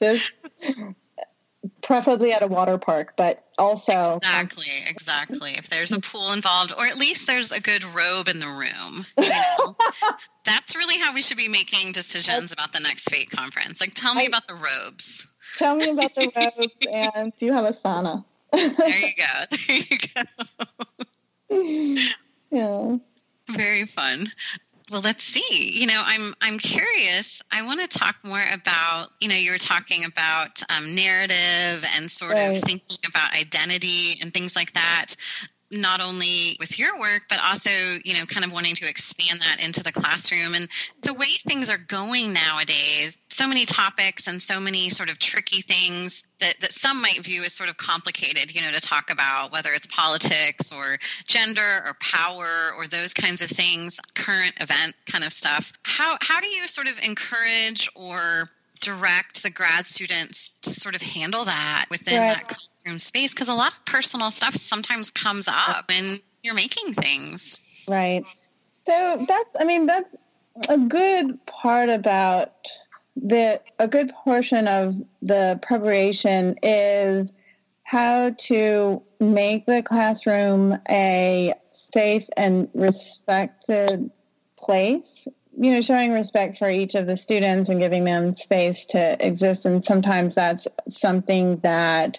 [0.02, 0.34] just
[1.92, 5.50] preferably at a water park, but also exactly, exactly.
[5.58, 9.04] If there's a pool involved, or at least there's a good robe in the room.
[9.18, 9.76] You know?
[10.46, 13.78] That's really how we should be making decisions about the next FATE conference.
[13.78, 15.26] Like, tell me I, about the robes.
[15.58, 18.24] Tell me about the robes, and do you have a sauna?
[18.52, 19.44] there you go.
[21.50, 21.98] There you
[22.50, 22.98] go.
[23.50, 23.54] yeah.
[23.54, 24.28] Very fun.
[24.92, 25.70] Well, let's see.
[25.72, 27.40] You know, I'm I'm curious.
[27.50, 29.08] I want to talk more about.
[29.20, 32.56] You know, you were talking about um, narrative and sort right.
[32.56, 35.16] of thinking about identity and things like that
[35.72, 37.70] not only with your work but also
[38.04, 40.54] you know kind of wanting to expand that into the classroom.
[40.54, 40.68] And
[41.02, 45.62] the way things are going nowadays so many topics and so many sort of tricky
[45.62, 49.52] things that, that some might view as sort of complicated you know to talk about
[49.52, 55.24] whether it's politics or gender or power or those kinds of things current event kind
[55.24, 55.72] of stuff.
[55.84, 58.50] How how do you sort of encourage or
[58.82, 62.34] direct the grad students to sort of handle that within right.
[62.34, 66.92] that classroom space because a lot of personal stuff sometimes comes up when you're making
[66.92, 67.60] things.
[67.88, 68.24] Right.
[68.86, 70.08] So that's, I mean, that's
[70.68, 72.68] a good part about
[73.16, 77.32] the, a good portion of the preparation is
[77.84, 84.10] how to make the classroom a safe and respected
[84.56, 89.16] place you know, showing respect for each of the students and giving them space to
[89.24, 89.66] exist.
[89.66, 92.18] And sometimes that's something that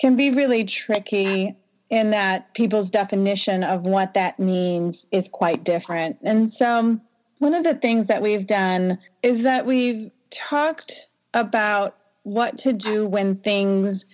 [0.00, 1.56] can be really tricky
[1.90, 6.18] in that people's definition of what that means is quite different.
[6.22, 7.00] And so,
[7.38, 13.06] one of the things that we've done is that we've talked about what to do
[13.06, 14.04] when things,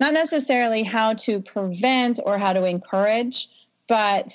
[0.00, 3.48] not necessarily how to prevent or how to encourage,
[3.86, 4.32] but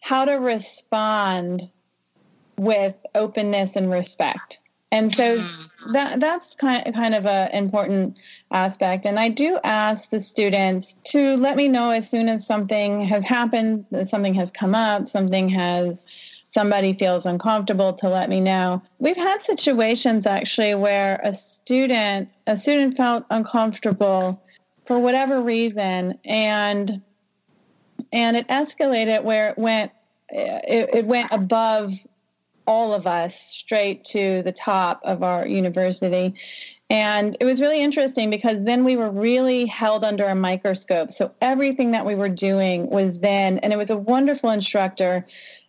[0.00, 1.68] how to respond
[2.56, 4.58] with openness and respect.
[4.92, 5.92] And so mm-hmm.
[5.92, 8.14] that that's kind of, kind of an important
[8.50, 9.06] aspect.
[9.06, 13.24] And I do ask the students to let me know as soon as something has
[13.24, 16.06] happened, something has come up, something has
[16.42, 18.82] somebody feels uncomfortable to let me know.
[18.98, 24.42] We've had situations actually where a student a student felt uncomfortable
[24.84, 27.00] for whatever reason and
[28.12, 29.92] and it escalated where it went
[30.28, 31.92] it, it went above
[32.66, 36.34] all of us straight to the top of our university.
[36.90, 41.10] And it was really interesting because then we were really held under a microscope.
[41.10, 45.24] So everything that we were doing was then, and it was a wonderful instructor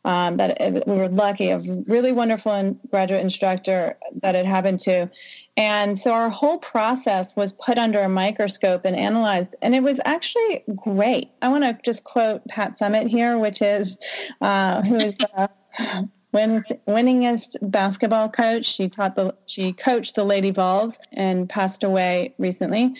[0.05, 5.09] um, that it, we were lucky, a really wonderful graduate instructor that it happened to.
[5.55, 9.99] And so our whole process was put under a microscope and analyzed, and it was
[10.03, 11.29] actually great.
[11.41, 13.97] I want to just quote Pat Summitt here, which is
[14.41, 15.47] uh, who is uh,
[16.33, 18.65] win, winningest basketball coach.
[18.65, 22.95] She taught the she coached the Lady Vols and passed away recently.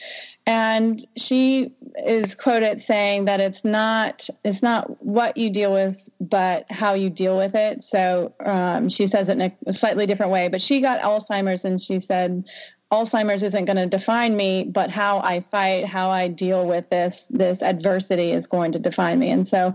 [0.46, 1.74] And she
[2.06, 7.10] is quoted saying that it's not it's not what you deal with, but how you
[7.10, 7.84] deal with it.
[7.84, 10.50] So um, she says it in a slightly different way.
[10.50, 12.44] But she got Alzheimer's, and she said
[12.92, 17.26] Alzheimer's isn't going to define me, but how I fight, how I deal with this
[17.30, 19.32] this adversity is going to define me.
[19.32, 19.74] And so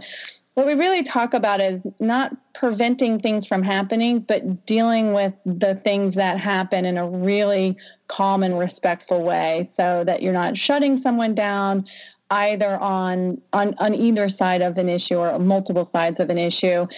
[0.59, 5.77] what we really talk about is not preventing things from happening, but dealing with the
[5.77, 7.77] things that happen in a really
[8.09, 11.87] calm and respectful way so that you're not shutting someone down
[12.33, 16.89] either on on, on either side of an issue or multiple sides of an issue.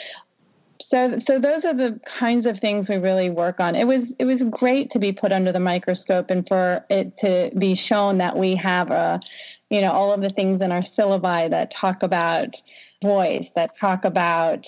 [0.81, 3.77] So so those are the kinds of things we really work on.
[3.77, 7.51] It was it was great to be put under the microscope and for it to
[7.59, 9.21] be shown that we have a
[9.69, 12.57] you know all of the things in our syllabi that talk about
[13.03, 14.67] voice that talk about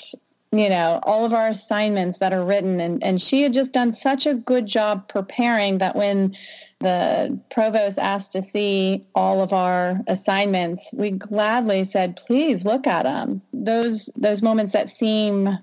[0.53, 2.81] you know all of our assignments that are written.
[2.81, 6.37] And, and she had just done such a good job preparing that when
[6.83, 13.05] the provost asked to see all of our assignments we gladly said please look at
[13.05, 15.59] them those those moments that seem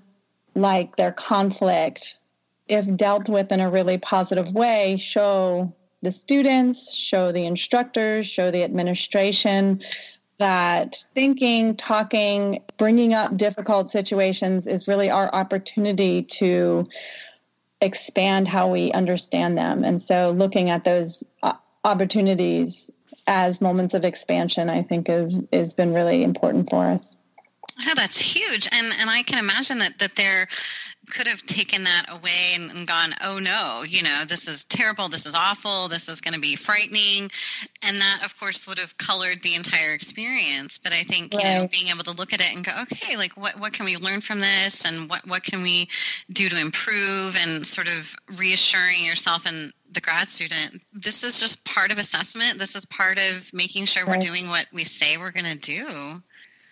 [0.54, 2.16] like they're conflict
[2.68, 5.70] if dealt with in a really positive way show
[6.02, 9.82] the students show the instructors show the administration
[10.40, 16.88] that thinking, talking, bringing up difficult situations is really our opportunity to
[17.80, 19.84] expand how we understand them.
[19.84, 21.52] And so looking at those uh,
[21.84, 22.90] opportunities
[23.26, 27.16] as moments of expansion, I think is has been really important for us.
[27.86, 28.68] Oh, that's huge.
[28.72, 30.48] And and I can imagine that that there
[31.10, 35.08] could have taken that away and, and, gone, oh no, you know, this is terrible,
[35.08, 37.30] this is awful, this is going to be frightening.
[37.86, 40.78] And that, of course, would have colored the entire experience.
[40.78, 41.44] But I think, right.
[41.44, 43.84] you know, being able to look at it and go, okay, like what, what can
[43.84, 45.88] we learn from this and what, what can we
[46.32, 51.64] do to improve and sort of reassuring yourself and the grad student, this is just
[51.64, 52.58] part of assessment.
[52.58, 54.16] This is part of making sure right.
[54.16, 56.22] we're doing what we say we're going to do.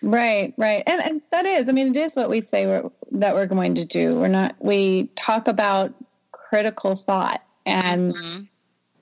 [0.01, 0.83] Right, right.
[0.87, 3.75] And, and that is, I mean, it is what we say we're, that we're going
[3.75, 4.15] to do.
[4.15, 5.93] We're not, we talk about
[6.31, 8.43] critical thought and, mm-hmm.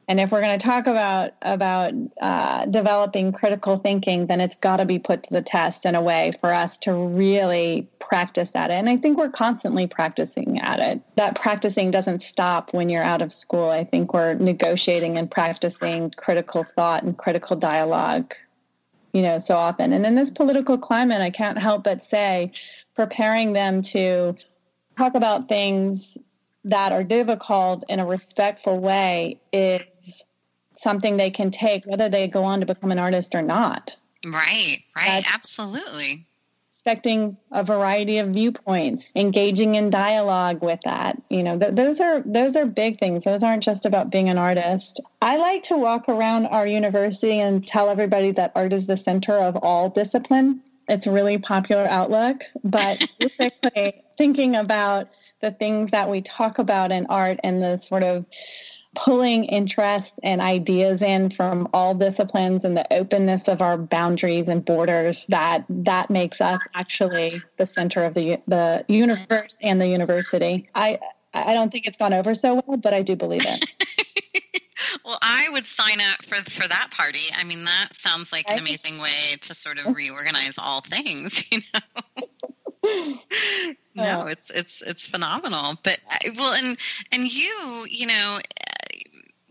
[0.07, 4.77] and if we're going to talk about, about uh, developing critical thinking, then it's got
[4.77, 8.71] to be put to the test in a way for us to really practice at
[8.71, 8.75] it.
[8.75, 11.01] And I think we're constantly practicing at it.
[11.15, 13.69] That practicing doesn't stop when you're out of school.
[13.69, 18.33] I think we're negotiating and practicing critical thought and critical dialogue
[19.17, 19.93] you know, so often.
[19.93, 22.51] And in this political climate, I can't help but say,
[22.95, 24.35] preparing them to
[24.95, 26.19] talk about things
[26.65, 29.81] that are difficult in a respectful way is
[30.75, 33.95] something they can take, whether they go on to become an artist or not.
[34.23, 36.26] Right, right, That's, absolutely
[36.87, 41.21] respecting a variety of viewpoints, engaging in dialogue with that.
[41.29, 43.25] You know, th- those are those are big things.
[43.25, 45.01] Those aren't just about being an artist.
[45.21, 49.33] I like to walk around our university and tell everybody that art is the center
[49.33, 50.61] of all discipline.
[50.87, 55.09] It's a really popular outlook, but basically thinking about
[55.41, 58.25] the things that we talk about in art and the sort of
[58.97, 64.65] pulling interest and ideas in from all disciplines and the openness of our boundaries and
[64.65, 70.67] borders that that makes us actually the center of the the universe and the university.
[70.73, 70.99] I
[71.33, 74.61] I don't think it's gone over so well, but I do believe it.
[75.05, 77.27] well, I would sign up for for that party.
[77.35, 81.61] I mean, that sounds like an amazing way to sort of reorganize all things, you
[81.73, 83.19] know.
[83.95, 85.75] no, it's it's it's phenomenal.
[85.83, 86.77] But uh, well, and
[87.11, 88.39] and you, you know,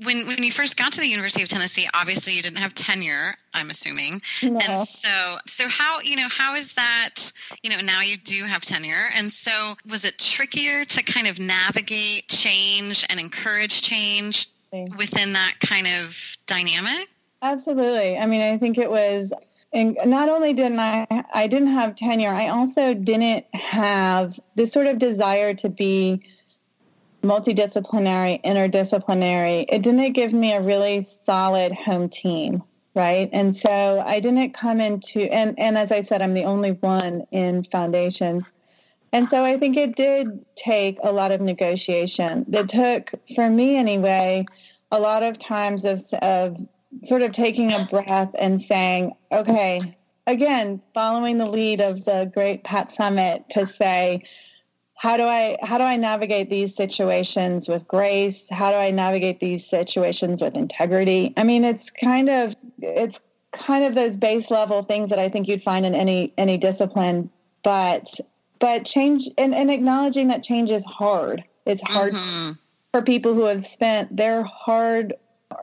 [0.02, 3.34] when when you first got to the University of Tennessee, obviously you didn't have tenure,
[3.54, 4.20] I'm assuming.
[4.42, 4.58] No.
[4.58, 7.32] And so so how, you know, how is that,
[7.62, 9.08] you know, now you do have tenure.
[9.14, 14.48] And so was it trickier to kind of navigate change and encourage change
[14.98, 17.08] within that kind of dynamic?
[17.40, 18.18] Absolutely.
[18.18, 19.32] I mean, I think it was
[19.72, 24.86] and not only didn't I I didn't have tenure, I also didn't have this sort
[24.86, 26.22] of desire to be
[27.26, 32.62] multidisciplinary, interdisciplinary, it didn't give me a really solid home team,
[32.94, 33.28] right?
[33.32, 37.26] And so I didn't come into and and as I said, I'm the only one
[37.30, 38.52] in foundations.
[39.12, 42.44] And so I think it did take a lot of negotiation.
[42.52, 44.44] It took, for me anyway,
[44.90, 46.56] a lot of times of, of
[47.02, 49.80] sort of taking a breath and saying, okay,
[50.26, 54.22] again, following the lead of the great Pat Summitt to say,
[54.96, 58.46] how do I how do I navigate these situations with grace?
[58.50, 61.34] How do I navigate these situations with integrity?
[61.36, 63.20] I mean, it's kind of it's
[63.52, 67.30] kind of those base level things that I think you'd find in any any discipline,
[67.62, 68.18] but
[68.58, 71.44] but change and, and acknowledging that change is hard.
[71.66, 72.52] It's hard mm-hmm.
[72.92, 75.12] for people who have spent their hard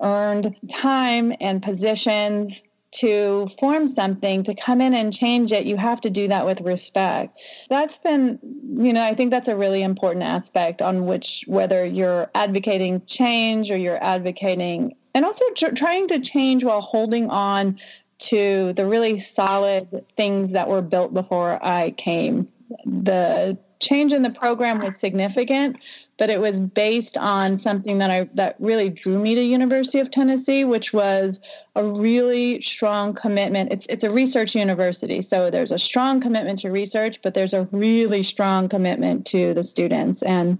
[0.01, 2.61] earned time and positions
[2.93, 6.61] to form something to come in and change it you have to do that with
[6.61, 7.37] respect.
[7.69, 8.39] That's been
[8.75, 13.69] you know i think that's a really important aspect on which whether you're advocating change
[13.69, 17.79] or you're advocating and also tr- trying to change while holding on
[18.19, 22.47] to the really solid things that were built before i came.
[22.85, 25.77] The change in the program was significant
[26.23, 30.09] but it was based on something that I that really drew me to University of
[30.09, 31.41] Tennessee, which was
[31.75, 33.73] a really strong commitment.
[33.73, 37.67] It's it's a research university, so there's a strong commitment to research, but there's a
[37.73, 40.59] really strong commitment to the students and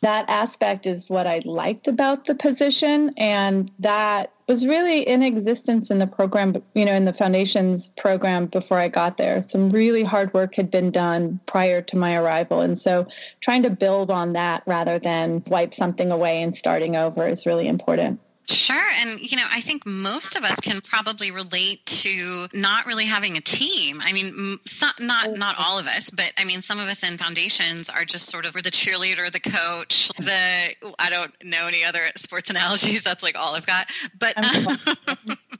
[0.00, 3.12] that aspect is what I liked about the position.
[3.16, 8.46] And that was really in existence in the program, you know, in the foundations program
[8.46, 9.42] before I got there.
[9.42, 12.60] Some really hard work had been done prior to my arrival.
[12.60, 13.06] And so
[13.40, 17.68] trying to build on that rather than wipe something away and starting over is really
[17.68, 18.20] important.
[18.48, 18.82] Sure.
[18.98, 23.36] And, you know, I think most of us can probably relate to not really having
[23.36, 24.00] a team.
[24.02, 25.32] I mean, some, not oh.
[25.34, 28.44] not all of us, but I mean, some of us in foundations are just sort
[28.44, 33.02] of the cheerleader, the coach, the, I don't know any other sports analogies.
[33.02, 33.86] That's like all I've got.
[34.18, 34.34] But,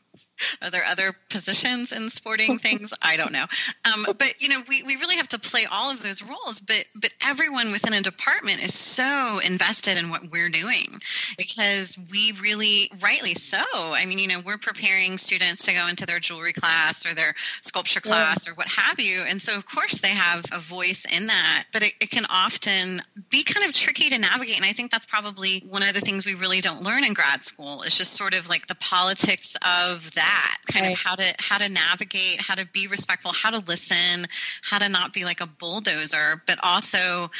[0.63, 2.93] Are there other positions in sporting things?
[3.03, 3.45] I don't know.
[3.85, 6.61] Um, but you know, we, we really have to play all of those roles.
[6.61, 11.01] But but everyone within a department is so invested in what we're doing
[11.37, 13.63] because we really, rightly so.
[13.75, 17.35] I mean, you know, we're preparing students to go into their jewelry class or their
[17.63, 18.53] sculpture class yeah.
[18.53, 21.65] or what have you, and so of course they have a voice in that.
[21.73, 25.07] But it, it can often be kind of tricky to navigate, and I think that's
[25.07, 28.39] probably one of the things we really don't learn in grad school is just sort
[28.39, 30.93] of like the politics of that that kind right.
[30.93, 34.27] of how to how to navigate how to be respectful how to listen
[34.63, 37.31] how to not be like a bulldozer but also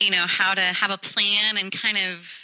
[0.00, 2.39] you know how to have a plan and kind of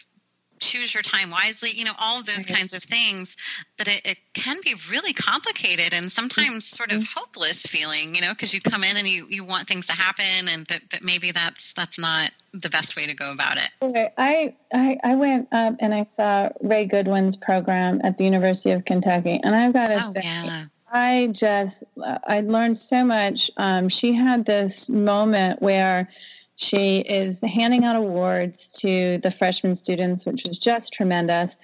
[0.58, 3.36] choose your time wisely you know all of those kinds of things
[3.78, 7.18] but it, it, can be really complicated and sometimes sort of mm-hmm.
[7.18, 10.46] hopeless feeling you know because you come in and you, you want things to happen
[10.48, 14.10] and but, but maybe that's that's not the best way to go about it okay.
[14.18, 18.84] I, I i went up and i saw Rae Goodwin's program at the university of
[18.84, 20.64] kentucky and i've got to oh, say yeah.
[20.92, 23.50] I just, I learned so much.
[23.56, 26.08] Um, she had this moment where
[26.56, 31.54] she is handing out awards to the freshman students, which was just tremendous.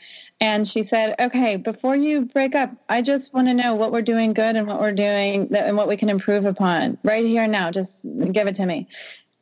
[0.41, 4.03] And she said, okay, before you break up, I just want to know what we're
[4.03, 7.71] doing good and what we're doing and what we can improve upon right here now.
[7.71, 8.87] Just give it to me.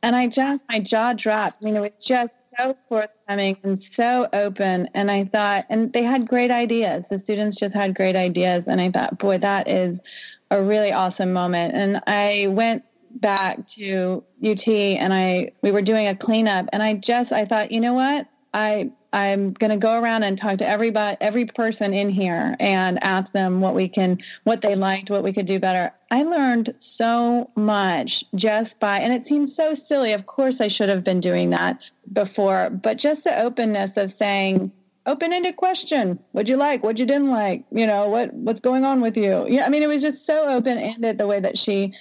[0.03, 1.57] And I just, my jaw dropped.
[1.61, 4.89] I mean, it was just so forthcoming and so open.
[4.93, 7.05] And I thought, and they had great ideas.
[7.09, 8.67] The students just had great ideas.
[8.67, 9.99] And I thought, boy, that is
[10.49, 11.73] a really awesome moment.
[11.75, 12.83] And I went
[13.15, 17.71] back to UT and I we were doing a cleanup and I just I thought,
[17.71, 18.27] you know what?
[18.53, 23.03] I I'm going to go around and talk to everybody every person in here and
[23.03, 25.93] ask them what we can what they liked, what we could do better.
[26.11, 30.13] I learned so much just by and it seems so silly.
[30.13, 31.79] Of course I should have been doing that
[32.13, 34.71] before, but just the openness of saying
[35.07, 39.01] open-ended question what'd you like what you didn't like you know what what's going on
[39.01, 41.91] with you yeah i mean it was just so open-ended the way that she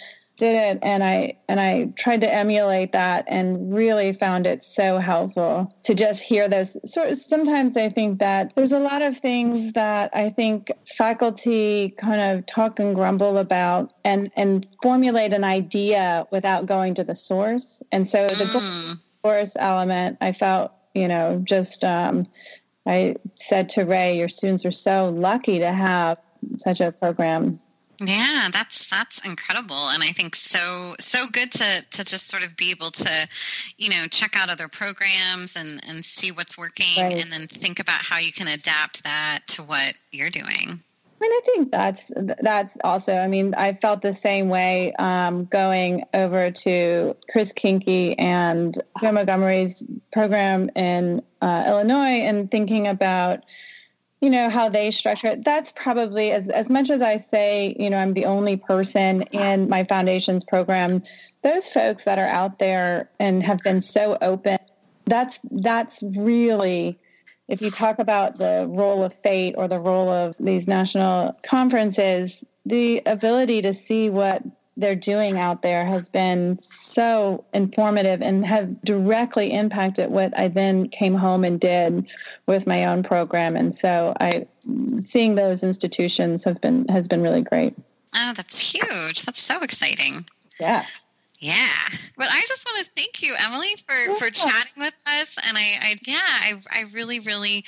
[0.40, 4.96] did it and I and I tried to emulate that and really found it so
[4.96, 9.18] helpful to just hear those sort of sometimes I think that there's a lot of
[9.18, 15.44] things that I think faculty kind of talk and grumble about and and formulate an
[15.44, 17.82] idea without going to the source.
[17.92, 18.96] And so the mm.
[19.22, 22.26] source element I felt, you know, just um
[22.86, 26.16] I said to Rae, your students are so lucky to have
[26.56, 27.59] such a program
[28.00, 32.56] yeah, that's that's incredible, and I think so so good to to just sort of
[32.56, 33.28] be able to,
[33.76, 37.20] you know, check out other programs and and see what's working, right.
[37.20, 40.80] and then think about how you can adapt that to what you're doing.
[41.22, 42.10] I mean, I think that's
[42.42, 43.14] that's also.
[43.14, 49.12] I mean, I felt the same way um, going over to Chris Kinky and Joe
[49.12, 49.82] Montgomery's
[50.12, 53.44] program in uh, Illinois and thinking about
[54.20, 55.44] you know how they structure it.
[55.44, 59.68] That's probably as, as much as i say you know i'm the only person in
[59.68, 61.02] my foundations program
[61.42, 64.58] those folks that are out there and have been so open
[65.06, 66.98] that's that's really
[67.48, 72.44] if you talk about the role of FATE or the role of these national conferences
[72.66, 74.42] the ability to see what
[74.80, 80.88] they're doing out there has been so informative and have directly impacted what I then
[80.88, 82.06] came home and did
[82.46, 83.56] with my own program.
[83.56, 84.46] And so I
[85.04, 87.74] seeing those institutions have been has been really great.
[88.14, 89.22] Oh, that's huge.
[89.22, 90.26] That's so exciting.
[90.58, 90.84] Yeah.
[91.38, 91.68] Yeah.
[92.18, 94.14] But I just want to thank you, Emily, for, yeah.
[94.16, 95.36] for chatting with us.
[95.48, 97.64] And I, I yeah, I, I really, really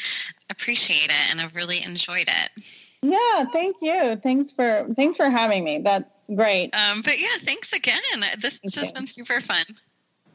[0.51, 2.65] appreciate it and I've really enjoyed it.
[3.03, 4.17] Yeah, thank you.
[4.17, 5.79] Thanks for thanks for having me.
[5.79, 6.75] That's great.
[6.75, 8.01] Um, but yeah, thanks again.
[8.39, 9.65] This has just been super fun.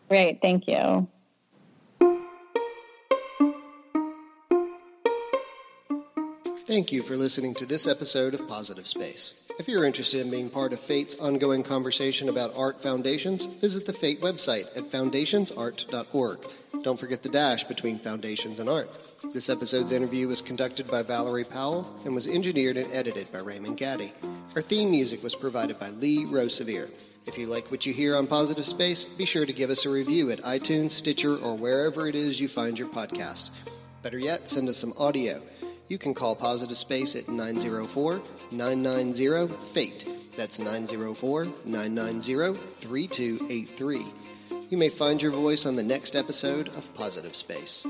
[0.10, 1.08] Great, thank you.
[6.68, 9.48] Thank you for listening to this episode of Positive Space.
[9.58, 13.94] If you're interested in being part of FATE's ongoing conversation about art foundations, visit the
[13.94, 16.40] FATE website at foundations-art.org.
[16.84, 18.98] Don't forget the dash between foundations and art.
[19.34, 23.78] This episode's interview was conducted by Valerie Powell and was engineered and edited by Raymond
[23.78, 24.12] Gaddy.
[24.56, 26.90] Our theme music was provided by Lee Rosevere.
[27.26, 29.90] If you like what you hear on Positive Space, be sure to give us a
[29.90, 33.52] review at iTunes, Stitcher, or wherever it is you find your podcast.
[34.02, 35.42] Better yet, send us some audio
[35.88, 38.22] you can call Positive Space at 904
[38.52, 40.06] 990 FATE.
[40.36, 44.06] That's 904 990 3283.
[44.70, 47.86] You may find your voice on the next episode of Positive Space.